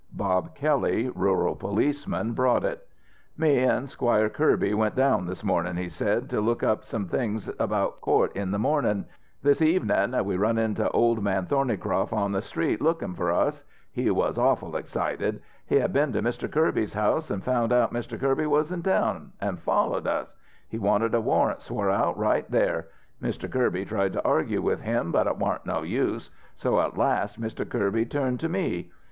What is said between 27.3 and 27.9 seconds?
Mr.